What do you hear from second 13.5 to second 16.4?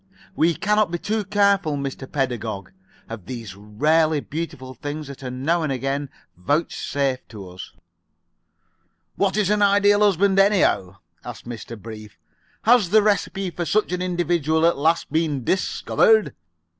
for such an individual at last been discovered?"